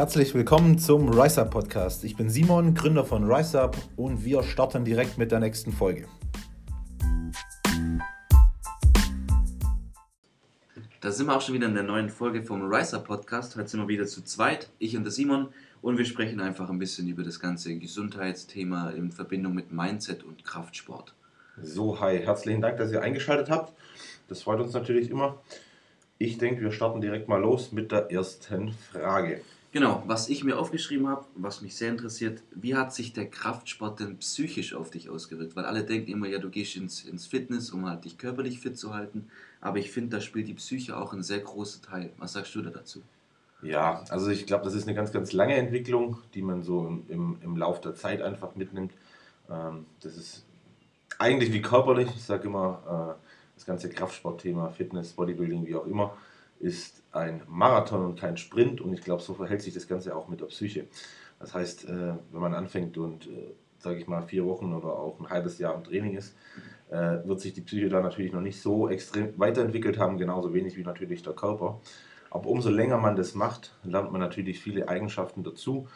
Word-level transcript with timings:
Herzlich 0.00 0.32
willkommen 0.34 0.78
zum 0.78 1.10
RiseUp 1.10 1.50
Podcast. 1.50 2.04
Ich 2.04 2.16
bin 2.16 2.30
Simon, 2.30 2.72
Gründer 2.72 3.04
von 3.04 3.30
RiseUp 3.30 3.76
und 3.98 4.24
wir 4.24 4.42
starten 4.42 4.82
direkt 4.82 5.18
mit 5.18 5.30
der 5.30 5.40
nächsten 5.40 5.72
Folge. 5.72 6.06
Da 11.02 11.12
sind 11.12 11.26
wir 11.26 11.36
auch 11.36 11.42
schon 11.42 11.54
wieder 11.54 11.66
in 11.66 11.74
der 11.74 11.82
neuen 11.82 12.08
Folge 12.08 12.42
vom 12.42 12.72
RiseUp 12.72 13.04
Podcast. 13.04 13.56
Heute 13.56 13.68
sind 13.68 13.80
wir 13.80 13.88
wieder 13.88 14.06
zu 14.06 14.24
zweit, 14.24 14.70
ich 14.78 14.96
und 14.96 15.04
der 15.04 15.12
Simon, 15.12 15.48
und 15.82 15.98
wir 15.98 16.06
sprechen 16.06 16.40
einfach 16.40 16.70
ein 16.70 16.78
bisschen 16.78 17.06
über 17.06 17.22
das 17.22 17.38
ganze 17.38 17.76
Gesundheitsthema 17.76 18.92
in 18.92 19.12
Verbindung 19.12 19.54
mit 19.54 19.70
Mindset 19.70 20.24
und 20.24 20.46
Kraftsport. 20.46 21.12
So, 21.60 22.00
hi, 22.00 22.18
herzlichen 22.20 22.62
Dank, 22.62 22.78
dass 22.78 22.90
ihr 22.90 23.02
eingeschaltet 23.02 23.50
habt. 23.50 23.74
Das 24.28 24.44
freut 24.44 24.60
uns 24.60 24.72
natürlich 24.72 25.10
immer. 25.10 25.42
Ich 26.16 26.38
denke, 26.38 26.62
wir 26.62 26.72
starten 26.72 27.02
direkt 27.02 27.28
mal 27.28 27.42
los 27.42 27.70
mit 27.72 27.92
der 27.92 28.10
ersten 28.10 28.72
Frage. 28.72 29.42
Genau, 29.72 30.02
was 30.06 30.28
ich 30.28 30.42
mir 30.42 30.58
aufgeschrieben 30.58 31.06
habe, 31.06 31.26
was 31.36 31.62
mich 31.62 31.76
sehr 31.76 31.90
interessiert, 31.90 32.42
wie 32.50 32.74
hat 32.74 32.92
sich 32.92 33.12
der 33.12 33.30
Kraftsport 33.30 34.00
denn 34.00 34.16
psychisch 34.18 34.74
auf 34.74 34.90
dich 34.90 35.08
ausgewirkt? 35.08 35.54
Weil 35.54 35.64
alle 35.64 35.84
denken 35.84 36.10
immer, 36.10 36.26
ja, 36.26 36.38
du 36.38 36.50
gehst 36.50 36.74
ins, 36.74 37.04
ins 37.04 37.26
Fitness, 37.26 37.70
um 37.70 37.88
halt 37.88 38.04
dich 38.04 38.18
körperlich 38.18 38.58
fit 38.58 38.76
zu 38.76 38.92
halten, 38.92 39.30
aber 39.60 39.78
ich 39.78 39.92
finde, 39.92 40.16
da 40.16 40.20
spielt 40.20 40.48
die 40.48 40.54
Psyche 40.54 40.96
auch 40.96 41.12
einen 41.12 41.22
sehr 41.22 41.38
großen 41.38 41.82
Teil. 41.82 42.10
Was 42.18 42.32
sagst 42.32 42.52
du 42.56 42.62
da 42.62 42.70
dazu? 42.70 43.02
Ja, 43.62 44.02
also 44.08 44.30
ich 44.30 44.46
glaube, 44.46 44.64
das 44.64 44.74
ist 44.74 44.88
eine 44.88 44.96
ganz, 44.96 45.12
ganz 45.12 45.32
lange 45.32 45.54
Entwicklung, 45.54 46.18
die 46.34 46.42
man 46.42 46.62
so 46.62 46.86
im, 47.08 47.38
im, 47.40 47.56
Lauf 47.56 47.80
der 47.80 47.94
Zeit 47.94 48.22
einfach 48.22 48.56
mitnimmt. 48.56 48.92
Ähm, 49.50 49.86
das 50.00 50.16
ist 50.16 50.44
eigentlich 51.18 51.52
wie 51.52 51.60
körperlich, 51.60 52.08
ich 52.16 52.24
sage 52.24 52.48
immer, 52.48 53.16
äh, 53.18 53.26
das 53.54 53.66
ganze 53.66 53.90
Kraftsportthema, 53.90 54.70
Fitness, 54.70 55.12
Bodybuilding, 55.12 55.66
wie 55.66 55.74
auch 55.74 55.86
immer, 55.86 56.16
ist 56.60 57.02
ein 57.10 57.42
Marathon 57.48 58.04
und 58.04 58.20
kein 58.20 58.36
Sprint 58.36 58.80
und 58.80 58.92
ich 58.92 59.00
glaube, 59.00 59.22
so 59.22 59.34
verhält 59.34 59.62
sich 59.62 59.74
das 59.74 59.88
Ganze 59.88 60.14
auch 60.14 60.28
mit 60.28 60.40
der 60.40 60.46
Psyche. 60.46 60.86
Das 61.40 61.54
heißt, 61.54 61.88
äh, 61.88 62.14
wenn 62.30 62.40
man 62.40 62.54
anfängt 62.54 62.98
und, 62.98 63.26
äh, 63.26 63.54
sage 63.78 63.98
ich 63.98 64.06
mal, 64.06 64.22
vier 64.22 64.44
Wochen 64.44 64.74
oder 64.74 64.88
auch 64.88 65.18
ein 65.18 65.30
halbes 65.30 65.58
Jahr 65.58 65.74
im 65.74 65.82
Training 65.82 66.16
ist, 66.16 66.36
äh, 66.90 67.18
wird 67.24 67.40
sich 67.40 67.54
die 67.54 67.62
Psyche 67.62 67.88
da 67.88 68.00
natürlich 68.00 68.32
noch 68.32 68.42
nicht 68.42 68.60
so 68.60 68.88
extrem 68.88 69.38
weiterentwickelt 69.38 69.98
haben, 69.98 70.18
genauso 70.18 70.52
wenig 70.52 70.76
wie 70.76 70.82
natürlich 70.82 71.22
der 71.22 71.32
Körper. 71.32 71.80
Aber 72.30 72.48
umso 72.48 72.70
länger 72.70 72.98
man 72.98 73.16
das 73.16 73.34
macht, 73.34 73.74
lernt 73.82 74.12
man 74.12 74.20
natürlich 74.20 74.60
viele 74.60 74.88
Eigenschaften 74.88 75.42
dazu. 75.42 75.88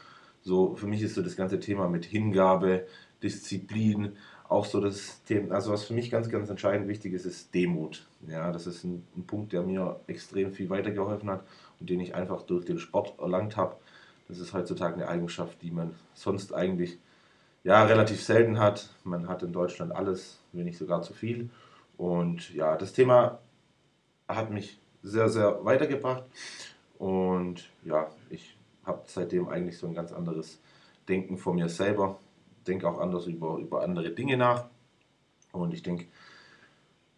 So 0.42 0.74
für 0.76 0.86
mich 0.86 1.02
ist 1.02 1.14
so 1.14 1.22
das 1.22 1.36
ganze 1.36 1.60
Thema 1.60 1.88
mit 1.88 2.06
Hingabe, 2.06 2.86
Disziplin, 3.22 4.16
auch 4.48 4.64
so 4.64 4.80
das 4.80 5.22
Thema, 5.24 5.54
also 5.54 5.72
was 5.72 5.84
für 5.84 5.94
mich 5.94 6.10
ganz, 6.10 6.28
ganz 6.28 6.50
entscheidend 6.50 6.88
wichtig 6.88 7.14
ist, 7.14 7.24
ist 7.24 7.54
Demut. 7.54 8.06
Ja, 8.28 8.52
das 8.52 8.66
ist 8.66 8.84
ein, 8.84 9.06
ein 9.16 9.24
Punkt, 9.26 9.52
der 9.52 9.62
mir 9.62 10.00
extrem 10.06 10.52
viel 10.52 10.70
weitergeholfen 10.70 11.30
hat 11.30 11.44
und 11.80 11.90
den 11.90 12.00
ich 12.00 12.14
einfach 12.14 12.42
durch 12.42 12.64
den 12.64 12.78
Sport 12.78 13.18
erlangt 13.18 13.56
habe. 13.56 13.76
Das 14.28 14.38
ist 14.38 14.52
heutzutage 14.52 14.94
eine 14.94 15.08
Eigenschaft, 15.08 15.60
die 15.62 15.70
man 15.70 15.94
sonst 16.14 16.54
eigentlich 16.54 16.98
ja, 17.62 17.84
relativ 17.84 18.22
selten 18.22 18.58
hat. 18.58 18.90
Man 19.02 19.28
hat 19.28 19.42
in 19.42 19.52
Deutschland 19.52 19.92
alles, 19.92 20.40
wenn 20.52 20.64
nicht 20.64 20.78
sogar 20.78 21.02
zu 21.02 21.14
viel. 21.14 21.50
Und 21.96 22.52
ja, 22.54 22.76
das 22.76 22.92
Thema 22.92 23.38
hat 24.28 24.50
mich 24.50 24.78
sehr, 25.02 25.28
sehr 25.28 25.64
weitergebracht. 25.64 26.24
Und 26.98 27.68
ja, 27.84 28.10
ich 28.30 28.56
habe 28.84 29.02
seitdem 29.06 29.48
eigentlich 29.48 29.78
so 29.78 29.86
ein 29.86 29.94
ganz 29.94 30.12
anderes 30.12 30.60
Denken 31.08 31.38
von 31.38 31.56
mir 31.56 31.68
selber 31.68 32.18
denke 32.64 32.88
auch 32.88 32.98
anders 32.98 33.26
über, 33.26 33.58
über 33.58 33.82
andere 33.82 34.10
Dinge 34.10 34.36
nach. 34.36 34.64
Und 35.52 35.72
ich 35.72 35.82
denke, 35.82 36.06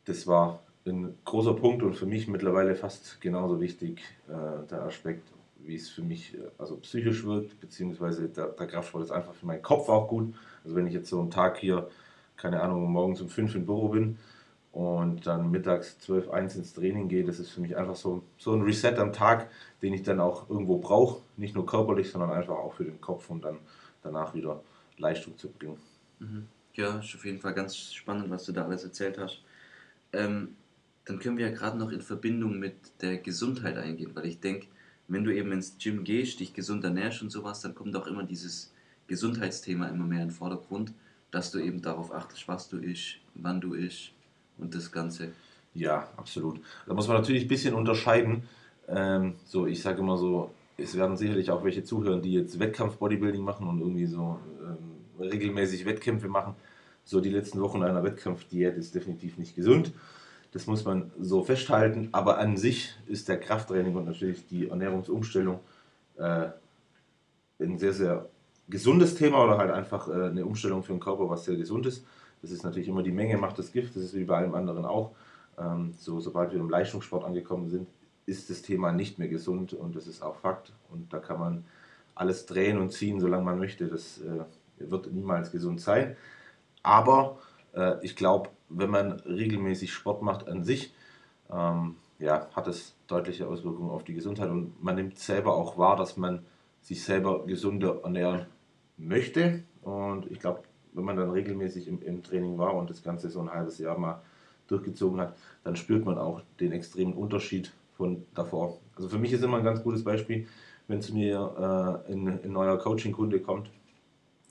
das 0.04 0.26
war 0.26 0.60
ein 0.86 1.16
großer 1.24 1.54
Punkt 1.54 1.82
und 1.82 1.94
für 1.94 2.06
mich 2.06 2.28
mittlerweile 2.28 2.74
fast 2.76 3.20
genauso 3.20 3.60
wichtig, 3.60 4.02
äh, 4.28 4.66
der 4.70 4.82
Aspekt, 4.82 5.28
wie 5.58 5.74
es 5.74 5.88
für 5.88 6.02
mich 6.02 6.34
äh, 6.34 6.38
also 6.58 6.76
psychisch 6.76 7.24
wirkt, 7.24 7.60
beziehungsweise 7.60 8.28
der, 8.28 8.48
der 8.48 8.66
Kraftsport 8.66 9.04
ist 9.04 9.10
einfach 9.10 9.34
für 9.34 9.46
meinen 9.46 9.62
Kopf 9.62 9.88
auch 9.88 10.08
gut. 10.08 10.34
Also 10.64 10.76
wenn 10.76 10.86
ich 10.86 10.94
jetzt 10.94 11.08
so 11.08 11.20
einen 11.20 11.30
Tag 11.30 11.58
hier, 11.58 11.88
keine 12.36 12.62
Ahnung, 12.62 12.90
morgens 12.90 13.20
um 13.20 13.28
5 13.28 13.56
im 13.56 13.66
Büro 13.66 13.88
bin 13.88 14.18
und 14.72 15.26
dann 15.26 15.50
mittags 15.50 15.98
12, 16.00 16.30
1 16.30 16.56
ins 16.56 16.74
Training 16.74 17.08
gehe, 17.08 17.24
das 17.24 17.40
ist 17.40 17.50
für 17.50 17.60
mich 17.60 17.76
einfach 17.76 17.96
so, 17.96 18.22
so 18.38 18.52
ein 18.52 18.62
Reset 18.62 18.98
am 18.98 19.12
Tag, 19.12 19.48
den 19.82 19.92
ich 19.92 20.02
dann 20.02 20.20
auch 20.20 20.48
irgendwo 20.48 20.78
brauche, 20.78 21.20
nicht 21.36 21.54
nur 21.54 21.66
körperlich, 21.66 22.10
sondern 22.10 22.30
einfach 22.30 22.56
auch 22.56 22.74
für 22.74 22.84
den 22.84 23.00
Kopf 23.00 23.28
und 23.30 23.44
dann 23.44 23.58
danach 24.02 24.34
wieder 24.34 24.60
Leistung 24.98 25.36
zu 25.38 25.48
bringen. 25.48 25.78
Mhm. 26.18 26.46
Ja, 26.74 26.98
ist 26.98 27.14
auf 27.14 27.24
jeden 27.24 27.40
Fall 27.40 27.54
ganz 27.54 27.92
spannend, 27.92 28.30
was 28.30 28.44
du 28.44 28.52
da 28.52 28.64
alles 28.64 28.84
erzählt 28.84 29.18
hast. 29.18 29.40
Ähm, 30.12 30.56
dann 31.04 31.18
können 31.18 31.38
wir 31.38 31.48
ja 31.48 31.54
gerade 31.54 31.78
noch 31.78 31.90
in 31.90 32.02
Verbindung 32.02 32.58
mit 32.58 32.74
der 33.00 33.18
Gesundheit 33.18 33.76
eingehen, 33.76 34.10
weil 34.14 34.26
ich 34.26 34.40
denke, 34.40 34.66
wenn 35.08 35.24
du 35.24 35.34
eben 35.34 35.52
ins 35.52 35.76
Gym 35.78 36.04
gehst, 36.04 36.40
dich 36.40 36.52
gesund 36.52 36.84
ernährst 36.84 37.22
und 37.22 37.30
sowas, 37.30 37.60
dann 37.60 37.74
kommt 37.74 37.94
auch 37.96 38.06
immer 38.06 38.24
dieses 38.24 38.72
Gesundheitsthema 39.06 39.86
immer 39.86 40.04
mehr 40.04 40.22
in 40.22 40.28
den 40.28 40.34
Vordergrund, 40.34 40.92
dass 41.30 41.50
du 41.50 41.58
eben 41.58 41.80
darauf 41.80 42.12
achtest, 42.12 42.48
was 42.48 42.68
du 42.68 42.78
isst, 42.78 43.18
wann 43.34 43.60
du 43.60 43.74
isst 43.74 44.10
und 44.58 44.74
das 44.74 44.90
Ganze. 44.90 45.32
Ja, 45.74 46.08
absolut. 46.16 46.60
Da 46.86 46.94
muss 46.94 47.06
man 47.06 47.18
natürlich 47.18 47.44
ein 47.44 47.48
bisschen 47.48 47.74
unterscheiden. 47.74 48.42
Ähm, 48.88 49.34
so, 49.44 49.66
ich 49.66 49.82
sage 49.82 50.00
immer 50.00 50.16
so, 50.16 50.50
es 50.76 50.96
werden 50.96 51.16
sicherlich 51.16 51.50
auch 51.50 51.64
welche 51.64 51.84
zuhören, 51.84 52.22
die 52.22 52.32
jetzt 52.32 52.58
Wettkampf-Bodybuilding 52.58 53.42
machen 53.42 53.66
und 53.66 53.80
irgendwie 53.80 54.06
so 54.06 54.38
ähm, 54.62 55.24
regelmäßig 55.24 55.86
Wettkämpfe 55.86 56.28
machen. 56.28 56.54
So 57.04 57.20
die 57.20 57.30
letzten 57.30 57.60
Wochen 57.60 57.82
einer 57.82 58.02
Wettkampfdiät 58.02 58.76
ist 58.76 58.94
definitiv 58.94 59.38
nicht 59.38 59.54
gesund. 59.54 59.92
Das 60.52 60.66
muss 60.66 60.84
man 60.84 61.12
so 61.18 61.42
festhalten. 61.42 62.08
Aber 62.12 62.38
an 62.38 62.56
sich 62.56 62.94
ist 63.06 63.28
der 63.28 63.38
Krafttraining 63.38 63.94
und 63.94 64.06
natürlich 64.06 64.46
die 64.46 64.68
Ernährungsumstellung 64.68 65.60
äh, 66.16 66.48
ein 67.60 67.78
sehr, 67.78 67.92
sehr 67.92 68.28
gesundes 68.68 69.14
Thema 69.14 69.44
oder 69.44 69.58
halt 69.58 69.70
einfach 69.70 70.08
äh, 70.08 70.26
eine 70.26 70.44
Umstellung 70.44 70.82
für 70.82 70.92
den 70.92 71.00
Körper, 71.00 71.28
was 71.28 71.44
sehr 71.44 71.56
gesund 71.56 71.86
ist. 71.86 72.04
Das 72.42 72.50
ist 72.50 72.64
natürlich 72.64 72.88
immer 72.88 73.02
die 73.02 73.12
Menge 73.12 73.38
macht 73.38 73.58
das 73.58 73.72
Gift, 73.72 73.96
das 73.96 74.02
ist 74.02 74.14
wie 74.14 74.24
bei 74.24 74.36
allem 74.36 74.54
anderen 74.54 74.84
auch. 74.84 75.12
Ähm, 75.58 75.94
so, 75.98 76.20
sobald 76.20 76.52
wir 76.52 76.60
im 76.60 76.68
Leistungssport 76.68 77.24
angekommen 77.24 77.68
sind, 77.70 77.88
ist 78.26 78.50
das 78.50 78.62
Thema 78.62 78.92
nicht 78.92 79.18
mehr 79.18 79.28
gesund 79.28 79.72
und 79.72 79.96
das 79.96 80.06
ist 80.06 80.22
auch 80.22 80.36
Fakt. 80.36 80.72
Und 80.90 81.12
da 81.12 81.18
kann 81.20 81.38
man 81.38 81.64
alles 82.14 82.46
drehen 82.46 82.78
und 82.78 82.92
ziehen, 82.92 83.20
solange 83.20 83.44
man 83.44 83.58
möchte. 83.58 83.86
Das 83.86 84.20
äh, 84.20 84.44
wird 84.78 85.12
niemals 85.12 85.52
gesund 85.52 85.80
sein. 85.80 86.16
Aber 86.82 87.38
äh, 87.74 87.94
ich 88.02 88.16
glaube, 88.16 88.50
wenn 88.68 88.90
man 88.90 89.12
regelmäßig 89.20 89.92
Sport 89.92 90.22
macht 90.22 90.48
an 90.48 90.64
sich, 90.64 90.92
ähm, 91.50 91.96
ja, 92.18 92.48
hat 92.54 92.66
es 92.66 92.94
deutliche 93.06 93.46
Auswirkungen 93.46 93.90
auf 93.90 94.02
die 94.02 94.14
Gesundheit 94.14 94.50
und 94.50 94.82
man 94.82 94.96
nimmt 94.96 95.18
selber 95.18 95.54
auch 95.54 95.78
wahr, 95.78 95.96
dass 95.96 96.16
man 96.16 96.44
sich 96.80 97.04
selber 97.04 97.46
gesunder 97.46 98.00
ernähren 98.02 98.46
möchte. 98.96 99.62
Und 99.82 100.30
ich 100.30 100.40
glaube, 100.40 100.62
wenn 100.94 101.04
man 101.04 101.16
dann 101.16 101.30
regelmäßig 101.30 101.86
im, 101.88 102.02
im 102.02 102.22
Training 102.22 102.58
war 102.58 102.74
und 102.74 102.90
das 102.90 103.02
Ganze 103.02 103.28
so 103.28 103.40
ein 103.40 103.50
halbes 103.50 103.78
Jahr 103.78 103.98
mal 103.98 104.22
durchgezogen 104.66 105.20
hat, 105.20 105.36
dann 105.62 105.76
spürt 105.76 106.04
man 106.04 106.18
auch 106.18 106.42
den 106.58 106.72
extremen 106.72 107.12
Unterschied 107.12 107.72
von 107.96 108.24
davor. 108.34 108.78
Also 108.94 109.08
für 109.08 109.18
mich 109.18 109.32
ist 109.32 109.42
immer 109.42 109.58
ein 109.58 109.64
ganz 109.64 109.82
gutes 109.82 110.04
Beispiel, 110.04 110.46
wenn 110.88 111.02
zu 111.02 111.14
mir 111.14 112.04
äh, 112.08 112.12
ein, 112.12 112.28
ein 112.44 112.52
neuer 112.52 112.78
Coaching-Kunde 112.78 113.40
kommt, 113.40 113.70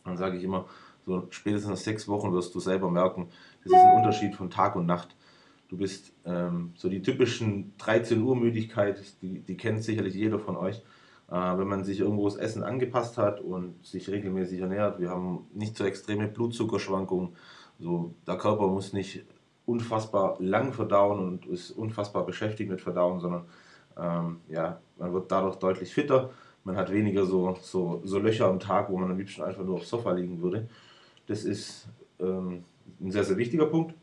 dann 0.03 0.17
sage 0.17 0.37
ich 0.37 0.43
immer, 0.43 0.65
so 1.05 1.27
spätestens 1.29 1.69
nach 1.69 1.77
sechs 1.77 2.07
Wochen 2.07 2.33
wirst 2.33 2.53
du 2.55 2.59
selber 2.59 2.89
merken, 2.89 3.27
das 3.63 3.73
ist 3.73 3.79
ein 3.79 3.97
Unterschied 3.97 4.35
von 4.35 4.49
Tag 4.49 4.75
und 4.75 4.85
Nacht. 4.85 5.15
Du 5.69 5.77
bist 5.77 6.13
ähm, 6.25 6.73
so 6.75 6.89
die 6.89 7.01
typischen 7.01 7.73
13 7.77 8.21
Uhr 8.21 8.35
Müdigkeit, 8.35 9.01
die, 9.21 9.39
die 9.39 9.57
kennt 9.57 9.83
sicherlich 9.83 10.13
jeder 10.13 10.39
von 10.39 10.57
euch. 10.57 10.83
Äh, 11.29 11.57
wenn 11.57 11.67
man 11.67 11.83
sich 11.83 11.99
irgendwo 11.99 12.25
das 12.25 12.37
Essen 12.37 12.63
angepasst 12.63 13.17
hat 13.17 13.41
und 13.41 13.83
sich 13.85 14.09
regelmäßig 14.09 14.59
ernährt, 14.59 14.99
wir 14.99 15.09
haben 15.09 15.47
nicht 15.53 15.75
so 15.75 15.83
extreme 15.83 16.27
Blutzuckerschwankungen. 16.27 17.35
So, 17.79 18.13
der 18.27 18.37
Körper 18.37 18.67
muss 18.67 18.93
nicht 18.93 19.25
unfassbar 19.65 20.37
lang 20.39 20.73
verdauen 20.73 21.19
und 21.19 21.45
ist 21.45 21.71
unfassbar 21.71 22.25
beschäftigt 22.25 22.69
mit 22.69 22.81
Verdauen, 22.81 23.19
sondern 23.19 23.45
ähm, 23.97 24.41
ja, 24.49 24.79
man 24.97 25.13
wird 25.13 25.31
dadurch 25.31 25.55
deutlich 25.55 25.93
fitter. 25.93 26.31
Man 26.63 26.75
hat 26.77 26.91
weniger 26.91 27.25
so, 27.25 27.55
so, 27.61 28.01
so 28.03 28.19
Löcher 28.19 28.47
am 28.47 28.59
Tag, 28.59 28.89
wo 28.89 28.97
man 28.97 29.11
am 29.11 29.17
liebsten 29.17 29.43
einfach 29.43 29.63
nur 29.63 29.75
aufs 29.75 29.89
Sofa 29.89 30.11
liegen 30.11 30.41
würde. 30.41 30.67
Das 31.27 31.43
ist 31.43 31.87
ähm, 32.19 32.63
ein 32.99 33.11
sehr, 33.11 33.23
sehr 33.23 33.37
wichtiger 33.37 33.67
Punkt. 33.67 33.93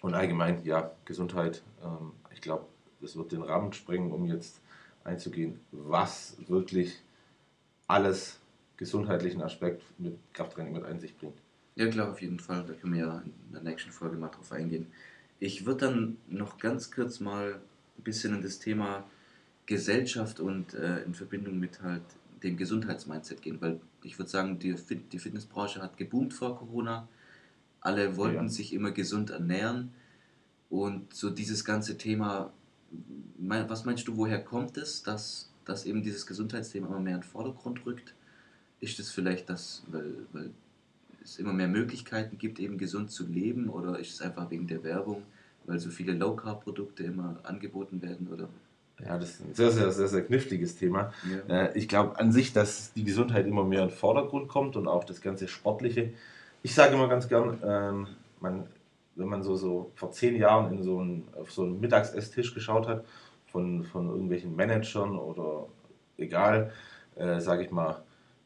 Und 0.00 0.14
allgemein, 0.14 0.64
ja, 0.64 0.90
Gesundheit, 1.04 1.62
ähm, 1.82 2.12
ich 2.32 2.40
glaube, 2.40 2.66
das 3.00 3.16
wird 3.16 3.32
den 3.32 3.42
Rahmen 3.42 3.72
sprengen, 3.72 4.12
um 4.12 4.26
jetzt 4.26 4.60
einzugehen, 5.04 5.60
was 5.70 6.36
wirklich 6.48 7.00
alles 7.86 8.40
gesundheitlichen 8.76 9.42
Aspekt 9.42 9.82
mit 9.98 10.18
Krafttraining 10.32 10.72
mit 10.72 10.84
ein 10.84 10.98
sich 10.98 11.16
bringt. 11.16 11.38
Ja, 11.74 11.88
klar, 11.88 12.10
auf 12.10 12.20
jeden 12.20 12.38
Fall. 12.38 12.64
Da 12.66 12.74
können 12.74 12.94
wir 12.94 13.00
ja 13.00 13.22
in 13.24 13.52
der 13.52 13.62
nächsten 13.62 13.90
Folge 13.90 14.16
mal 14.16 14.28
drauf 14.28 14.52
eingehen. 14.52 14.86
Ich 15.40 15.66
würde 15.66 15.86
dann 15.86 16.16
noch 16.28 16.58
ganz 16.58 16.90
kurz 16.90 17.20
mal 17.20 17.60
ein 17.98 18.02
bisschen 18.02 18.34
in 18.34 18.42
das 18.42 18.58
Thema 18.58 19.04
Gesellschaft 19.66 20.40
und 20.40 20.74
äh, 20.74 21.02
in 21.02 21.14
Verbindung 21.14 21.58
mit 21.58 21.82
halt 21.82 22.02
dem 22.42 22.56
Gesundheitsmindset 22.56 23.40
gehen, 23.40 23.60
weil 23.60 23.80
ich 24.02 24.18
würde 24.18 24.30
sagen, 24.30 24.58
die, 24.58 24.76
Fit 24.76 25.12
die 25.12 25.18
Fitnessbranche 25.18 25.80
hat 25.80 25.96
geboomt 25.96 26.34
vor 26.34 26.58
Corona. 26.58 27.08
Alle 27.80 28.16
wollten 28.16 28.44
ja. 28.44 28.48
sich 28.48 28.72
immer 28.72 28.90
gesund 28.90 29.30
ernähren 29.30 29.92
und 30.70 31.14
so 31.14 31.30
dieses 31.30 31.64
ganze 31.64 31.96
Thema, 31.96 32.52
mein, 33.38 33.68
was 33.68 33.84
meinst 33.84 34.06
du, 34.08 34.16
woher 34.16 34.42
kommt 34.42 34.76
es, 34.76 35.02
dass 35.02 35.52
dass 35.64 35.84
eben 35.86 36.02
dieses 36.02 36.26
Gesundheitsthema 36.26 36.88
immer 36.88 37.00
mehr 37.00 37.14
in 37.16 37.20
den 37.20 37.28
Vordergrund 37.28 37.84
rückt? 37.86 38.14
Ist 38.80 38.98
es 38.98 39.10
vielleicht 39.10 39.48
das, 39.48 39.82
weil, 39.88 40.26
weil 40.32 40.50
es 41.32 41.38
immer 41.38 41.52
mehr 41.52 41.68
Möglichkeiten 41.68 42.38
gibt, 42.38 42.60
eben 42.60 42.78
gesund 42.78 43.10
zu 43.10 43.26
leben 43.26 43.68
oder 43.68 43.98
ist 43.98 44.12
es 44.12 44.20
einfach 44.20 44.50
wegen 44.50 44.66
der 44.66 44.84
Werbung, 44.84 45.22
weil 45.64 45.78
so 45.78 45.90
viele 45.90 46.12
Low-Carb-Produkte 46.12 47.04
immer 47.04 47.36
angeboten 47.42 48.02
werden? 48.02 48.28
Oder? 48.32 48.48
Ja, 49.04 49.18
das 49.18 49.30
ist 49.30 49.40
ein 49.40 49.54
sehr, 49.54 49.70
sehr, 49.70 50.08
sehr, 50.08 50.24
kniffliges 50.24 50.76
Thema. 50.76 51.12
Ja. 51.48 51.66
Äh, 51.66 51.78
ich 51.78 51.88
glaube 51.88 52.18
an 52.18 52.32
sich, 52.32 52.52
dass 52.52 52.92
die 52.92 53.04
Gesundheit 53.04 53.46
immer 53.46 53.64
mehr 53.64 53.82
in 53.82 53.88
den 53.88 53.94
Vordergrund 53.94 54.48
kommt 54.48 54.76
und 54.76 54.86
auch 54.86 55.04
das 55.04 55.20
ganze 55.20 55.48
Sportliche. 55.48 56.12
Ich 56.62 56.74
sage 56.74 56.94
immer 56.94 57.08
ganz 57.08 57.28
gern, 57.28 57.58
ähm, 57.64 58.06
man, 58.40 58.66
wenn 59.16 59.28
man 59.28 59.42
so, 59.42 59.56
so 59.56 59.90
vor 59.94 60.12
zehn 60.12 60.36
Jahren 60.36 60.72
in 60.72 60.82
so 60.82 60.98
einen, 60.98 61.28
auf 61.34 61.50
so 61.50 61.62
einen 61.62 61.80
Mittagsesstisch 61.80 62.54
geschaut 62.54 62.86
hat, 62.86 63.04
von, 63.46 63.84
von 63.84 64.08
irgendwelchen 64.08 64.54
Managern 64.54 65.18
oder 65.18 65.66
egal, 66.16 66.72
äh, 67.16 67.40
sage 67.40 67.64
ich 67.64 67.70
mal, 67.70 68.02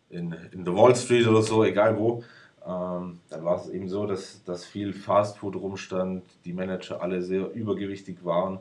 in, 0.08 0.34
in 0.52 0.64
der 0.64 0.74
Wall 0.74 0.94
Street 0.94 1.26
oder 1.26 1.42
so, 1.42 1.64
egal 1.64 1.96
wo, 1.98 2.22
ähm, 2.66 3.20
dann 3.28 3.44
war 3.44 3.56
es 3.56 3.68
eben 3.68 3.88
so, 3.88 4.06
dass, 4.06 4.42
dass 4.44 4.64
viel 4.64 4.92
Fastfood 4.92 5.56
rumstand, 5.56 6.24
die 6.44 6.52
Manager 6.52 7.00
alle 7.00 7.22
sehr 7.22 7.52
übergewichtig 7.52 8.24
waren, 8.24 8.58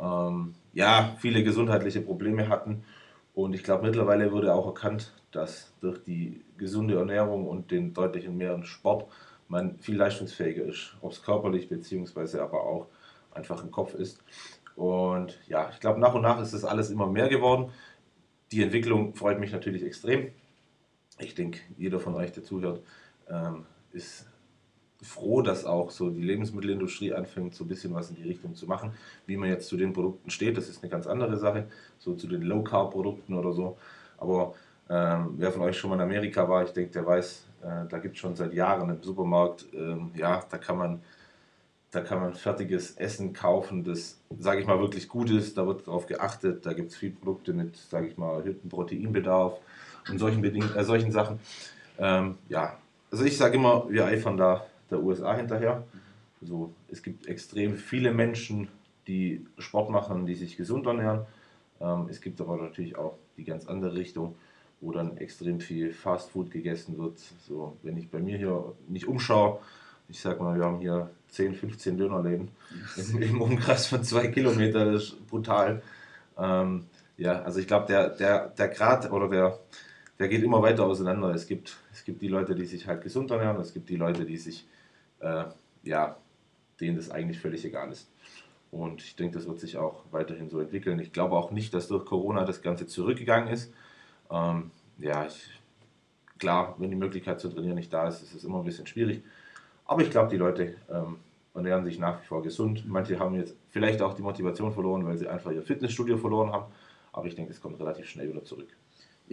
ähm, 0.00 0.54
ja, 0.72 1.16
viele 1.18 1.42
gesundheitliche 1.42 2.00
Probleme 2.00 2.48
hatten. 2.48 2.84
Und 3.34 3.54
ich 3.54 3.64
glaube, 3.64 3.86
mittlerweile 3.86 4.30
wurde 4.32 4.54
auch 4.54 4.66
erkannt, 4.66 5.12
dass 5.32 5.72
durch 5.80 6.02
die 6.04 6.44
gesunde 6.56 6.96
Ernährung 6.98 7.48
und 7.48 7.70
den 7.70 7.94
deutlichen 7.94 8.36
mehreren 8.36 8.64
Sport 8.64 9.10
man 9.48 9.78
viel 9.78 9.96
leistungsfähiger 9.96 10.64
ist, 10.64 10.96
ob 11.00 11.12
es 11.12 11.22
körperlich 11.22 11.68
beziehungsweise 11.68 12.42
aber 12.42 12.62
auch 12.62 12.86
einfach 13.32 13.62
im 13.64 13.70
Kopf 13.70 13.94
ist. 13.94 14.22
Und 14.76 15.38
ja, 15.48 15.68
ich 15.70 15.80
glaube, 15.80 16.00
nach 16.00 16.14
und 16.14 16.22
nach 16.22 16.40
ist 16.40 16.54
das 16.54 16.64
alles 16.64 16.90
immer 16.90 17.06
mehr 17.06 17.28
geworden. 17.28 17.70
Die 18.52 18.62
Entwicklung 18.62 19.14
freut 19.14 19.40
mich 19.40 19.52
natürlich 19.52 19.82
extrem. 19.82 20.30
Ich 21.18 21.34
denke, 21.34 21.60
jeder 21.76 22.00
von 22.00 22.14
euch, 22.14 22.32
der 22.32 22.44
zuhört, 22.44 22.82
ähm, 23.28 23.64
ist 23.92 24.26
froh, 25.02 25.42
dass 25.42 25.64
auch 25.64 25.90
so 25.90 26.10
die 26.10 26.22
Lebensmittelindustrie 26.22 27.12
anfängt, 27.12 27.54
so 27.54 27.64
ein 27.64 27.68
bisschen 27.68 27.92
was 27.92 28.10
in 28.10 28.16
die 28.16 28.22
Richtung 28.22 28.54
zu 28.54 28.66
machen. 28.66 28.92
Wie 29.26 29.36
man 29.36 29.48
jetzt 29.48 29.68
zu 29.68 29.76
den 29.76 29.92
Produkten 29.92 30.30
steht, 30.30 30.56
das 30.56 30.68
ist 30.68 30.82
eine 30.82 30.90
ganz 30.90 31.06
andere 31.06 31.36
Sache, 31.36 31.66
so 31.98 32.14
zu 32.14 32.28
den 32.28 32.42
Low-Carb-Produkten 32.42 33.34
oder 33.34 33.52
so. 33.52 33.76
Aber 34.18 34.54
ähm, 34.88 35.34
wer 35.38 35.50
von 35.50 35.62
euch 35.62 35.76
schon 35.76 35.90
mal 35.90 35.96
in 35.96 36.02
Amerika 36.02 36.48
war, 36.48 36.62
ich 36.62 36.70
denke, 36.70 36.92
der 36.92 37.04
weiß, 37.04 37.46
äh, 37.62 37.88
da 37.88 37.98
gibt 37.98 38.14
es 38.14 38.20
schon 38.20 38.36
seit 38.36 38.52
Jahren 38.54 38.90
im 38.90 39.02
Supermarkt, 39.02 39.66
ähm, 39.74 40.12
ja, 40.14 40.44
da 40.48 40.58
kann 40.58 40.78
man 40.78 41.00
da 41.92 42.00
kann 42.00 42.20
man 42.20 42.32
fertiges 42.32 42.92
Essen 42.92 43.34
kaufen, 43.34 43.84
das, 43.84 44.18
sage 44.38 44.62
ich 44.62 44.66
mal, 44.66 44.80
wirklich 44.80 45.08
gut 45.08 45.30
ist. 45.30 45.58
Da 45.58 45.66
wird 45.66 45.86
darauf 45.86 46.06
geachtet. 46.06 46.64
Da 46.64 46.72
gibt 46.72 46.90
es 46.90 46.96
viele 46.96 47.12
Produkte 47.12 47.52
mit, 47.52 47.76
sage 47.76 48.08
ich 48.08 48.16
mal, 48.16 48.38
erhöhtem 48.38 48.70
Proteinbedarf 48.70 49.58
und 50.08 50.18
solchen, 50.18 50.40
Beding 50.40 50.64
äh, 50.74 50.84
solchen 50.84 51.12
Sachen. 51.12 51.38
Ähm, 51.98 52.38
ja, 52.48 52.78
also 53.12 53.24
ich 53.24 53.36
sage 53.36 53.56
immer, 53.56 53.88
wir 53.90 54.06
eifern 54.06 54.36
da 54.36 54.66
der 54.90 55.02
USA 55.02 55.36
hinterher. 55.36 55.84
Also 56.40 56.72
es 56.88 57.02
gibt 57.02 57.26
extrem 57.26 57.76
viele 57.76 58.12
Menschen, 58.12 58.68
die 59.06 59.46
Sport 59.58 59.90
machen, 59.90 60.26
die 60.26 60.34
sich 60.34 60.56
gesund 60.56 60.86
ernähren. 60.86 61.26
Ähm, 61.80 62.06
es 62.08 62.20
gibt 62.20 62.40
aber 62.40 62.56
natürlich 62.56 62.96
auch 62.96 63.18
die 63.36 63.44
ganz 63.44 63.66
andere 63.66 63.94
Richtung, 63.94 64.34
wo 64.80 64.92
dann 64.92 65.16
extrem 65.18 65.60
viel 65.60 65.92
Fastfood 65.92 66.50
gegessen 66.50 66.98
wird. 66.98 67.18
So, 67.46 67.76
wenn 67.82 67.96
ich 67.96 68.10
bei 68.10 68.18
mir 68.18 68.38
hier 68.38 68.74
nicht 68.88 69.06
umschaue, 69.06 69.60
ich 70.08 70.20
sag 70.20 70.40
mal, 70.40 70.56
wir 70.56 70.64
haben 70.64 70.80
hier 70.80 71.10
10, 71.28 71.54
15 71.54 71.98
Dönerläden 71.98 72.50
im, 72.96 73.22
im 73.22 73.42
Umkreis 73.42 73.86
von 73.86 74.02
zwei 74.02 74.28
Kilometern, 74.28 74.92
das 74.92 75.04
ist 75.04 75.26
brutal. 75.26 75.82
Ähm, 76.38 76.86
ja, 77.18 77.42
also 77.42 77.60
ich 77.60 77.66
glaube, 77.66 77.86
der, 77.86 78.10
der, 78.10 78.48
der 78.48 78.68
Grad 78.68 79.10
oder 79.12 79.28
der, 79.28 79.58
der 80.18 80.28
geht 80.28 80.42
immer 80.42 80.62
weiter 80.62 80.84
auseinander. 80.84 81.34
Es 81.34 81.46
gibt, 81.46 81.76
es 81.92 82.04
gibt 82.04 82.22
die 82.22 82.28
Leute, 82.28 82.54
die 82.54 82.64
sich 82.64 82.86
halt 82.86 83.02
gesund 83.02 83.30
ernähren, 83.30 83.60
es 83.60 83.74
gibt 83.74 83.88
die 83.88 83.96
Leute, 83.96 84.24
die 84.24 84.36
sich, 84.36 84.66
äh, 85.20 85.44
ja, 85.82 86.16
denen 86.80 86.96
das 86.96 87.10
eigentlich 87.10 87.38
völlig 87.38 87.64
egal 87.64 87.92
ist. 87.92 88.10
Und 88.70 89.02
ich 89.02 89.14
denke, 89.16 89.36
das 89.36 89.46
wird 89.46 89.60
sich 89.60 89.76
auch 89.76 90.04
weiterhin 90.10 90.48
so 90.48 90.58
entwickeln. 90.58 90.98
Ich 90.98 91.12
glaube 91.12 91.36
auch 91.36 91.50
nicht, 91.50 91.74
dass 91.74 91.88
durch 91.88 92.06
Corona 92.06 92.44
das 92.44 92.62
Ganze 92.62 92.86
zurückgegangen 92.86 93.52
ist. 93.52 93.72
Ähm, 94.30 94.70
ja, 94.98 95.26
ich, 95.26 95.50
klar, 96.38 96.74
wenn 96.78 96.90
die 96.90 96.96
Möglichkeit 96.96 97.38
zu 97.38 97.50
trainieren 97.50 97.76
nicht 97.76 97.92
da 97.92 98.08
ist, 98.08 98.22
ist 98.22 98.34
es 98.34 98.44
immer 98.44 98.58
ein 98.58 98.64
bisschen 98.64 98.86
schwierig. 98.86 99.22
Aber 99.84 100.00
ich 100.00 100.10
glaube, 100.10 100.30
die 100.30 100.38
Leute 100.38 100.76
ähm, 100.90 101.18
ernähren 101.54 101.84
sich 101.84 101.98
nach 101.98 102.22
wie 102.22 102.26
vor 102.26 102.42
gesund. 102.42 102.88
Manche 102.88 103.18
haben 103.18 103.34
jetzt 103.34 103.54
vielleicht 103.68 104.00
auch 104.00 104.14
die 104.14 104.22
Motivation 104.22 104.72
verloren, 104.72 105.04
weil 105.04 105.18
sie 105.18 105.28
einfach 105.28 105.50
ihr 105.50 105.62
Fitnessstudio 105.62 106.16
verloren 106.16 106.50
haben. 106.50 106.72
Aber 107.12 107.26
ich 107.26 107.34
denke, 107.34 107.52
es 107.52 107.60
kommt 107.60 107.78
relativ 107.78 108.08
schnell 108.08 108.30
wieder 108.30 108.42
zurück. 108.42 108.68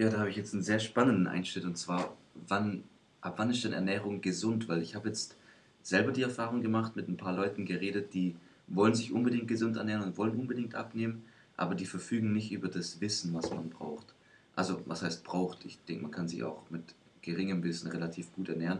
Ja, 0.00 0.08
da 0.08 0.20
habe 0.20 0.30
ich 0.30 0.36
jetzt 0.36 0.54
einen 0.54 0.62
sehr 0.62 0.78
spannenden 0.78 1.26
Einschnitt 1.26 1.66
und 1.66 1.76
zwar, 1.76 2.16
wann, 2.48 2.84
ab 3.20 3.34
wann 3.36 3.50
ist 3.50 3.64
denn 3.64 3.74
Ernährung 3.74 4.22
gesund? 4.22 4.66
Weil 4.66 4.80
ich 4.80 4.94
habe 4.94 5.08
jetzt 5.08 5.36
selber 5.82 6.10
die 6.10 6.22
Erfahrung 6.22 6.62
gemacht, 6.62 6.96
mit 6.96 7.06
ein 7.06 7.18
paar 7.18 7.34
Leuten 7.34 7.66
geredet, 7.66 8.14
die 8.14 8.34
wollen 8.66 8.94
sich 8.94 9.12
unbedingt 9.12 9.46
gesund 9.46 9.76
ernähren 9.76 10.04
und 10.04 10.16
wollen 10.16 10.40
unbedingt 10.40 10.74
abnehmen, 10.74 11.24
aber 11.58 11.74
die 11.74 11.84
verfügen 11.84 12.32
nicht 12.32 12.50
über 12.50 12.68
das 12.68 13.02
Wissen, 13.02 13.34
was 13.34 13.50
man 13.50 13.68
braucht. 13.68 14.14
Also, 14.56 14.80
was 14.86 15.02
heißt 15.02 15.22
braucht? 15.22 15.66
Ich 15.66 15.78
denke, 15.84 16.04
man 16.04 16.12
kann 16.12 16.28
sich 16.28 16.42
auch 16.44 16.62
mit 16.70 16.94
geringem 17.20 17.62
Wissen 17.62 17.90
relativ 17.90 18.32
gut 18.32 18.48
ernähren, 18.48 18.78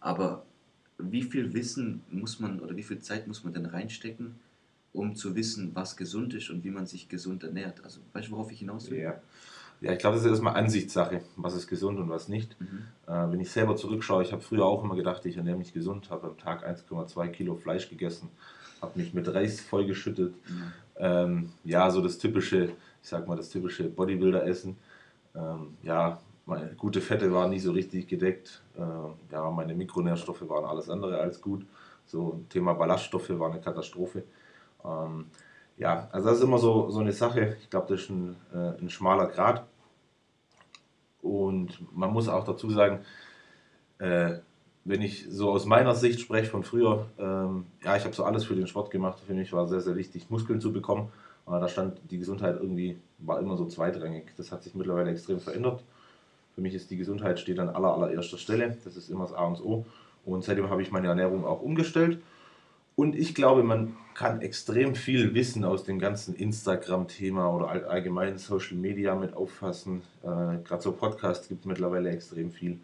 aber 0.00 0.44
wie 0.98 1.22
viel 1.22 1.54
Wissen 1.54 2.02
muss 2.10 2.40
man 2.40 2.58
oder 2.58 2.76
wie 2.76 2.82
viel 2.82 2.98
Zeit 2.98 3.28
muss 3.28 3.44
man 3.44 3.52
denn 3.52 3.66
reinstecken, 3.66 4.34
um 4.92 5.14
zu 5.14 5.36
wissen, 5.36 5.76
was 5.76 5.96
gesund 5.96 6.34
ist 6.34 6.50
und 6.50 6.64
wie 6.64 6.70
man 6.70 6.86
sich 6.86 7.08
gesund 7.08 7.44
ernährt? 7.44 7.84
Also, 7.84 8.00
weißt 8.14 8.26
du, 8.26 8.32
worauf 8.32 8.50
ich 8.50 8.58
hinaus 8.58 8.90
will? 8.90 8.98
Ja. 8.98 9.22
Ja, 9.80 9.92
ich 9.92 9.98
glaube, 9.98 10.16
das 10.16 10.24
ist 10.24 10.30
erstmal 10.30 10.56
Ansichtssache, 10.56 11.20
was 11.36 11.54
ist 11.54 11.66
gesund 11.66 11.98
und 11.98 12.08
was 12.08 12.28
nicht. 12.28 12.56
Mhm. 12.60 12.84
Äh, 13.06 13.30
wenn 13.30 13.40
ich 13.40 13.50
selber 13.50 13.76
zurückschaue, 13.76 14.22
ich 14.22 14.32
habe 14.32 14.42
früher 14.42 14.64
auch 14.64 14.82
immer 14.82 14.96
gedacht, 14.96 15.24
ich 15.26 15.36
ernähre 15.36 15.58
mich 15.58 15.72
gesund, 15.72 16.10
habe 16.10 16.28
am 16.28 16.38
Tag 16.38 16.66
1,2 16.66 17.28
Kilo 17.28 17.56
Fleisch 17.56 17.88
gegessen, 17.90 18.30
habe 18.80 18.98
mich 18.98 19.12
mit 19.12 19.32
Reis 19.32 19.60
vollgeschüttet. 19.60 20.34
Mhm. 20.48 20.72
Ähm, 20.98 21.52
ja, 21.64 21.90
so 21.90 22.02
das 22.02 22.18
typische, 22.18 22.64
ich 23.02 23.08
sag 23.08 23.28
mal, 23.28 23.36
das 23.36 23.50
typische 23.50 23.84
Bodybuilder-Essen. 23.84 24.76
Ähm, 25.34 25.76
ja, 25.82 26.20
meine 26.46 26.74
gute 26.74 27.00
Fette 27.00 27.32
waren 27.32 27.50
nie 27.50 27.58
so 27.58 27.72
richtig 27.72 28.08
gedeckt. 28.08 28.62
Äh, 28.76 29.32
ja, 29.32 29.50
meine 29.50 29.74
Mikronährstoffe 29.74 30.48
waren 30.48 30.64
alles 30.64 30.88
andere 30.88 31.18
als 31.18 31.40
gut. 31.40 31.66
So 32.06 32.40
Thema 32.48 32.72
Ballaststoffe 32.74 33.30
war 33.30 33.50
eine 33.50 33.60
Katastrophe. 33.60 34.22
Ähm, 34.84 35.26
ja, 35.76 36.08
also 36.12 36.28
das 36.28 36.38
ist 36.38 36.44
immer 36.44 36.58
so, 36.58 36.90
so 36.90 37.00
eine 37.00 37.12
Sache. 37.12 37.56
Ich 37.62 37.70
glaube, 37.70 37.86
das 37.88 38.02
ist 38.02 38.10
ein, 38.10 38.36
äh, 38.52 38.80
ein 38.80 38.90
schmaler 38.90 39.26
Grad. 39.26 39.66
Und 41.22 41.78
man 41.94 42.12
muss 42.12 42.28
auch 42.28 42.44
dazu 42.44 42.70
sagen, 42.70 43.00
äh, 43.98 44.38
wenn 44.84 45.02
ich 45.02 45.26
so 45.28 45.50
aus 45.50 45.66
meiner 45.66 45.94
Sicht 45.94 46.20
spreche 46.20 46.50
von 46.50 46.62
früher, 46.62 47.06
ähm, 47.18 47.66
ja, 47.82 47.96
ich 47.96 48.04
habe 48.04 48.14
so 48.14 48.24
alles 48.24 48.44
für 48.44 48.54
den 48.54 48.68
Sport 48.68 48.90
gemacht. 48.90 49.18
Für 49.26 49.34
mich 49.34 49.52
war 49.52 49.66
sehr, 49.66 49.80
sehr 49.80 49.96
wichtig, 49.96 50.30
Muskeln 50.30 50.60
zu 50.60 50.72
bekommen. 50.72 51.10
Aber 51.44 51.60
da 51.60 51.68
stand 51.68 51.98
die 52.10 52.18
Gesundheit 52.18 52.56
irgendwie, 52.60 52.98
war 53.18 53.40
immer 53.40 53.56
so 53.56 53.66
zweitrangig. 53.66 54.32
Das 54.36 54.52
hat 54.52 54.62
sich 54.62 54.74
mittlerweile 54.74 55.10
extrem 55.10 55.40
verändert. 55.40 55.82
Für 56.54 56.60
mich 56.60 56.74
ist 56.74 56.90
die 56.90 56.96
Gesundheit 56.96 57.38
steht 57.38 57.58
an 57.58 57.68
aller, 57.68 57.92
allererster 57.92 58.38
Stelle. 58.38 58.76
Das 58.84 58.96
ist 58.96 59.10
immer 59.10 59.24
das 59.24 59.34
A 59.34 59.44
und 59.44 59.60
O. 59.60 59.84
Und 60.24 60.42
seitdem 60.42 60.70
habe 60.70 60.82
ich 60.82 60.90
meine 60.90 61.08
Ernährung 61.08 61.44
auch 61.44 61.60
umgestellt. 61.60 62.20
Und 62.96 63.14
ich 63.14 63.34
glaube, 63.34 63.62
man 63.62 63.94
kann 64.14 64.40
extrem 64.40 64.94
viel 64.94 65.34
Wissen 65.34 65.64
aus 65.64 65.84
dem 65.84 65.98
ganzen 65.98 66.34
Instagram-Thema 66.34 67.54
oder 67.54 67.68
allgemein 67.90 68.38
Social 68.38 68.78
Media 68.78 69.14
mit 69.14 69.34
auffassen. 69.34 70.00
Äh, 70.22 70.62
Gerade 70.64 70.80
so 70.80 70.92
Podcasts 70.92 71.46
gibt 71.46 71.60
es 71.60 71.66
mittlerweile 71.66 72.08
extrem 72.08 72.50
viel. 72.50 72.80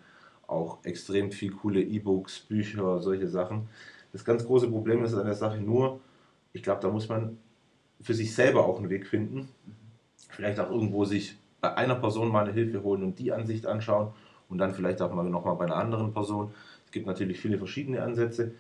Auch 0.47 0.85
extrem 0.85 1.33
viel 1.33 1.52
coole 1.52 1.81
E-Books, 1.81 2.40
Bücher, 2.40 3.00
solche 3.00 3.26
Sachen. 3.26 3.71
Das 4.12 4.26
ganz 4.26 4.45
große 4.45 4.69
Problem 4.69 5.02
ist 5.02 5.14
an 5.14 5.25
der 5.25 5.35
Sache 5.35 5.59
nur, 5.62 6.00
ich 6.52 6.62
glaube, 6.62 6.83
da 6.83 6.90
muss 6.90 7.09
man 7.09 7.38
für 8.02 8.12
sich 8.12 8.35
selber 8.35 8.66
auch 8.66 8.78
einen 8.78 8.90
Weg 8.90 9.07
finden. 9.07 9.49
Vielleicht 10.28 10.61
auch 10.61 10.71
irgendwo 10.71 11.07
sich 11.07 11.38
bei 11.62 11.75
einer 11.75 11.95
Person 11.95 12.28
mal 12.28 12.45
eine 12.45 12.52
Hilfe 12.52 12.83
holen 12.83 13.02
und 13.02 13.19
die 13.19 13.33
Ansicht 13.33 13.64
anschauen 13.64 14.12
und 14.50 14.59
dann 14.59 14.75
vielleicht 14.75 15.00
auch 15.00 15.14
mal 15.14 15.25
nochmal 15.25 15.57
bei 15.57 15.64
einer 15.64 15.76
anderen 15.76 16.12
Person. 16.12 16.52
Es 16.85 16.92
gibt 16.92 17.07
natürlich 17.07 17.40
viele 17.40 17.57
verschiedene 17.57 18.02
Ansätze. 18.02 18.52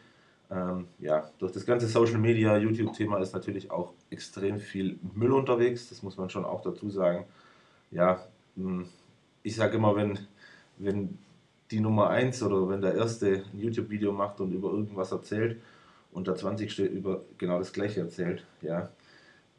Ähm, 0.52 0.86
ja, 0.98 1.30
durch 1.38 1.52
das 1.52 1.64
ganze 1.64 1.86
Social 1.86 2.18
Media, 2.18 2.58
YouTube-Thema 2.58 3.18
ist 3.20 3.32
natürlich 3.32 3.70
auch 3.70 3.94
extrem 4.10 4.58
viel 4.58 4.98
Müll 5.14 5.32
unterwegs, 5.32 5.88
das 5.88 6.02
muss 6.02 6.18
man 6.18 6.28
schon 6.28 6.44
auch 6.44 6.60
dazu 6.60 6.90
sagen. 6.90 7.24
Ja, 7.90 8.22
hm, 8.56 8.86
ich 9.42 9.56
sage 9.56 9.76
immer, 9.76 9.96
wenn, 9.96 10.18
wenn 10.76 11.18
die 11.70 11.80
Nummer 11.80 12.10
1 12.10 12.42
oder 12.42 12.68
wenn 12.68 12.82
der 12.82 12.94
Erste 12.94 13.44
ein 13.52 13.58
YouTube-Video 13.58 14.12
macht 14.12 14.40
und 14.40 14.52
über 14.52 14.70
irgendwas 14.70 15.10
erzählt 15.10 15.58
und 16.12 16.26
der 16.26 16.36
20. 16.36 16.78
über 16.80 17.22
genau 17.38 17.58
das 17.58 17.72
Gleiche 17.72 18.00
erzählt, 18.00 18.44
ja, 18.60 18.90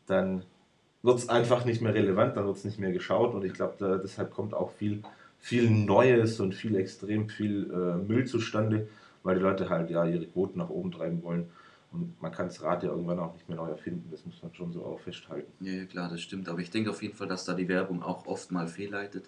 dann 0.05 0.43
wird 1.01 1.17
es 1.17 1.27
einfach 1.27 1.65
nicht 1.65 1.81
mehr 1.81 1.95
relevant, 1.95 2.37
dann 2.37 2.45
wird 2.45 2.57
es 2.57 2.65
nicht 2.65 2.77
mehr 2.79 2.91
geschaut 2.91 3.33
und 3.33 3.43
ich 3.43 3.53
glaube, 3.53 3.99
deshalb 4.03 4.31
kommt 4.31 4.53
auch 4.53 4.71
viel, 4.73 5.01
viel 5.39 5.69
Neues 5.71 6.39
und 6.39 6.53
viel 6.53 6.75
extrem 6.75 7.29
viel 7.29 7.71
äh, 7.71 7.95
Müll 7.97 8.25
zustande, 8.25 8.87
weil 9.23 9.35
die 9.35 9.41
Leute 9.41 9.69
halt 9.69 9.89
ja 9.89 10.05
ihre 10.05 10.25
Quoten 10.27 10.59
nach 10.59 10.69
oben 10.69 10.91
treiben 10.91 11.23
wollen. 11.23 11.49
Und 11.91 12.19
man 12.21 12.31
kann 12.31 12.47
das 12.47 12.61
Rad 12.63 12.83
ja 12.83 12.89
irgendwann 12.89 13.19
auch 13.19 13.33
nicht 13.33 13.47
mehr 13.47 13.57
neu 13.57 13.69
erfinden, 13.69 14.07
das 14.09 14.25
muss 14.25 14.41
man 14.41 14.53
schon 14.55 14.73
so 14.73 14.83
auch 14.83 14.99
festhalten. 14.99 15.51
Ja, 15.63 15.85
klar, 15.85 16.09
das 16.09 16.21
stimmt. 16.21 16.49
Aber 16.49 16.59
ich 16.59 16.71
denke 16.71 16.89
auf 16.89 17.03
jeden 17.03 17.13
Fall, 17.15 17.27
dass 17.27 17.45
da 17.45 17.53
die 17.53 17.67
Werbung 17.67 18.01
auch 18.01 18.25
oft 18.25 18.51
mal 18.51 18.67
fehlleitet. 18.67 19.25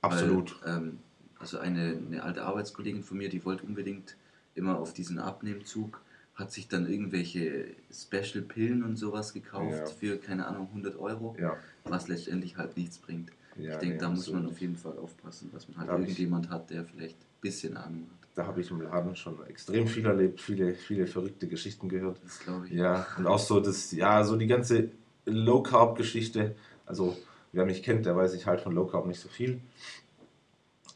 Absolut. 0.00 0.60
Weil, 0.64 0.76
ähm, 0.76 0.98
also 1.38 1.58
eine, 1.58 1.98
eine 2.06 2.22
alte 2.22 2.42
Arbeitskollegin 2.42 3.02
von 3.02 3.16
mir, 3.18 3.28
die 3.28 3.44
wollte 3.44 3.64
unbedingt 3.64 4.16
immer 4.56 4.78
auf 4.78 4.92
diesen 4.92 5.18
Abnehmzug, 5.20 6.00
hat 6.34 6.50
sich 6.50 6.66
dann 6.68 6.90
irgendwelche 6.90 7.66
Special-Pillen 7.92 8.82
und 8.82 8.96
sowas 8.96 9.32
gekauft 9.32 9.78
Ja. 9.78 9.86
für, 9.86 10.16
keine 10.16 10.46
Ahnung, 10.48 10.66
100 10.68 10.98
Euro, 10.98 11.36
Ja, 11.38 11.56
was 11.84 12.08
letztendlich 12.08 12.56
halt 12.56 12.76
nichts 12.76 12.98
bringt. 12.98 13.30
Ja 13.56 13.72
ich 13.72 13.78
denke, 13.78 13.94
nee, 13.94 14.00
da 14.00 14.08
muss 14.10 14.30
man 14.30 14.46
auf 14.46 14.60
jeden 14.60 14.76
Fall 14.76 14.98
aufpassen, 14.98 15.50
dass 15.52 15.68
man 15.68 15.78
halt 15.78 15.88
Da 15.88 15.92
hab 15.94 16.00
ich- 16.00 16.06
irgendjemand 16.08 16.50
hat, 16.50 16.70
der 16.70 16.84
vielleicht 16.84 17.16
ein 17.20 17.26
bisschen 17.40 17.76
Ahnung 17.76 18.06
hat. 18.10 18.28
Da 18.34 18.46
habe 18.46 18.60
ich 18.60 18.70
im 18.70 18.80
Laden 18.80 19.16
schon 19.16 19.44
extrem 19.46 19.86
viel 19.88 20.06
erlebt, 20.06 20.40
viele, 20.40 20.74
viele 20.74 21.06
verrückte 21.06 21.48
Geschichten 21.48 21.88
gehört. 21.88 22.20
Das 22.24 22.38
glaube 22.40 22.66
ich. 22.66 22.72
Ja, 22.72 23.06
und 23.18 23.26
auch 23.26 23.38
so 23.38 23.60
das, 23.60 23.90
ja, 23.92 24.22
so 24.24 24.36
die 24.36 24.46
ganze 24.46 24.90
Low 25.26 25.62
Carb 25.62 25.96
Geschichte. 25.96 26.54
Also, 26.86 27.16
wer 27.52 27.64
mich 27.66 27.82
kennt, 27.82 28.06
der 28.06 28.16
weiß 28.16 28.34
ich 28.34 28.46
halt 28.46 28.60
von 28.60 28.72
Low 28.74 28.86
Carb 28.86 29.06
nicht 29.06 29.20
so 29.20 29.28
viel. 29.28 29.60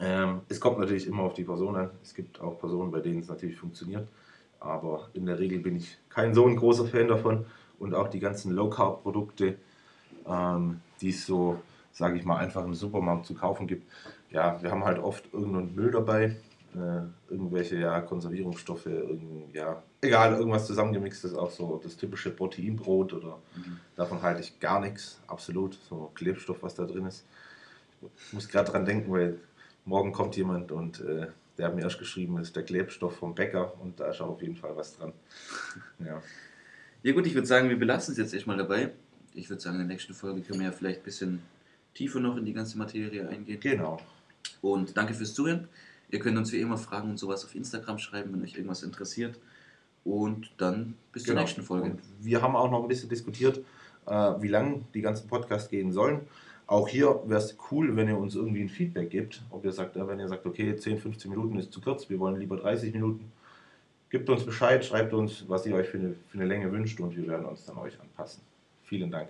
Ähm, 0.00 0.40
es 0.48 0.60
kommt 0.60 0.78
natürlich 0.78 1.06
immer 1.06 1.22
auf 1.22 1.34
die 1.34 1.44
Person 1.44 1.76
an. 1.76 1.90
Es 2.02 2.14
gibt 2.14 2.40
auch 2.40 2.58
Personen, 2.58 2.90
bei 2.90 3.00
denen 3.00 3.20
es 3.20 3.28
natürlich 3.28 3.56
funktioniert. 3.56 4.08
Aber 4.60 5.08
in 5.12 5.26
der 5.26 5.38
Regel 5.38 5.58
bin 5.60 5.76
ich 5.76 5.98
kein 6.08 6.34
so 6.34 6.46
ein 6.46 6.56
großer 6.56 6.86
Fan 6.86 7.08
davon. 7.08 7.46
Und 7.78 7.94
auch 7.94 8.08
die 8.08 8.20
ganzen 8.20 8.52
Low 8.52 8.70
Carb 8.70 9.02
Produkte, 9.02 9.56
ähm, 10.26 10.80
die 11.00 11.10
es 11.10 11.26
so, 11.26 11.60
sage 11.94 12.18
ich 12.18 12.24
mal, 12.26 12.36
einfach 12.36 12.64
im 12.64 12.74
Supermarkt 12.74 13.24
zu 13.24 13.34
kaufen 13.34 13.66
gibt. 13.66 13.90
Ja, 14.30 14.60
wir 14.62 14.70
haben 14.70 14.84
halt 14.84 14.98
oft 14.98 15.32
irgendeinen 15.32 15.74
Müll 15.74 15.90
dabei. 15.90 16.36
Äh, 16.74 17.02
irgendwelche 17.32 17.76
ja, 17.76 18.00
Konservierungsstoffe, 18.00 18.88
ja, 19.52 19.80
egal, 20.00 20.34
irgendwas 20.34 20.66
zusammengemixtes, 20.66 21.32
auch 21.34 21.52
so 21.52 21.80
das 21.82 21.96
typische 21.96 22.30
Proteinbrot 22.30 23.12
oder 23.12 23.38
Mhm. 23.54 23.78
davon 23.94 24.20
halte 24.22 24.40
ich 24.40 24.58
gar 24.58 24.80
nichts, 24.80 25.20
absolut. 25.28 25.78
So 25.88 26.10
Klebstoff, 26.16 26.62
was 26.64 26.74
da 26.74 26.84
drin 26.84 27.06
ist. 27.06 27.24
Ich 28.26 28.32
muss 28.32 28.48
gerade 28.48 28.72
dran 28.72 28.84
denken, 28.84 29.12
weil 29.12 29.38
morgen 29.84 30.10
kommt 30.12 30.36
jemand 30.36 30.72
und 30.72 30.98
äh, 31.00 31.28
der 31.58 31.66
hat 31.68 31.76
mir 31.76 31.82
erst 31.82 32.00
geschrieben, 32.00 32.38
das 32.38 32.48
ist 32.48 32.56
der 32.56 32.64
Klebstoff 32.64 33.16
vom 33.18 33.36
Bäcker 33.36 33.72
und 33.80 34.00
da 34.00 34.10
ist 34.10 34.20
auch 34.20 34.30
auf 34.30 34.42
jeden 34.42 34.56
Fall 34.56 34.76
was 34.76 34.96
dran. 34.96 35.12
Ja, 36.04 36.20
Ja 37.04 37.12
gut, 37.12 37.24
ich 37.28 37.34
würde 37.34 37.46
sagen, 37.46 37.68
wir 37.68 37.78
belassen 37.78 38.12
es 38.12 38.18
jetzt 38.18 38.34
erstmal 38.34 38.56
dabei. 38.56 38.90
Ich 39.32 39.48
würde 39.48 39.62
sagen, 39.62 39.76
in 39.76 39.86
der 39.86 39.94
nächsten 39.94 40.12
Folge 40.12 40.40
können 40.40 40.58
wir 40.58 40.66
ja 40.66 40.72
vielleicht 40.72 41.02
ein 41.02 41.04
bisschen 41.04 41.42
tiefer 41.94 42.20
noch 42.20 42.36
in 42.36 42.44
die 42.44 42.52
ganze 42.52 42.76
Materie 42.78 43.28
eingehen. 43.28 43.60
genau. 43.60 44.00
Und 44.60 44.96
danke 44.96 45.14
fürs 45.14 45.34
Zuhören. 45.34 45.68
Ihr 46.10 46.18
könnt 46.18 46.36
uns 46.36 46.52
wie 46.52 46.60
immer 46.60 46.76
Fragen 46.76 47.10
und 47.10 47.18
sowas 47.18 47.44
auf 47.44 47.54
Instagram 47.54 47.98
schreiben, 47.98 48.32
wenn 48.32 48.42
euch 48.42 48.54
irgendwas 48.54 48.82
interessiert. 48.82 49.38
Und 50.04 50.50
dann 50.58 50.94
bis 51.12 51.24
zur 51.24 51.34
genau. 51.34 51.42
nächsten 51.42 51.62
Folge. 51.62 51.90
Und 51.90 52.00
wir 52.20 52.42
haben 52.42 52.56
auch 52.56 52.70
noch 52.70 52.82
ein 52.82 52.88
bisschen 52.88 53.08
diskutiert, 53.08 53.60
äh, 54.06 54.12
wie 54.12 54.48
lang 54.48 54.84
die 54.92 55.00
ganzen 55.00 55.28
Podcasts 55.28 55.70
gehen 55.70 55.92
sollen. 55.92 56.20
Auch 56.66 56.88
hier 56.88 57.20
wäre 57.26 57.40
es 57.40 57.56
cool, 57.70 57.94
wenn 57.96 58.08
ihr 58.08 58.18
uns 58.18 58.34
irgendwie 58.34 58.62
ein 58.62 58.68
Feedback 58.68 59.10
gebt. 59.10 59.42
Ob 59.50 59.64
ihr 59.64 59.72
sagt, 59.72 59.96
äh, 59.96 60.06
wenn 60.06 60.18
ihr 60.18 60.28
sagt, 60.28 60.46
okay, 60.46 60.76
10, 60.76 60.98
15 60.98 61.30
Minuten 61.30 61.58
ist 61.58 61.72
zu 61.72 61.80
kurz, 61.80 62.08
wir 62.08 62.18
wollen 62.18 62.38
lieber 62.38 62.56
30 62.56 62.92
Minuten. 62.92 63.32
Gebt 64.10 64.28
uns 64.28 64.44
Bescheid, 64.44 64.84
schreibt 64.84 65.12
uns, 65.12 65.44
was 65.48 65.66
ihr 65.66 65.74
euch 65.74 65.88
für 65.88 65.98
eine, 65.98 66.14
für 66.28 66.38
eine 66.38 66.46
Länge 66.46 66.70
wünscht 66.70 67.00
und 67.00 67.16
wir 67.16 67.26
werden 67.26 67.46
uns 67.46 67.64
dann 67.64 67.76
euch 67.78 67.98
anpassen. 68.00 68.42
Vielen 68.84 69.10
Dank. 69.10 69.28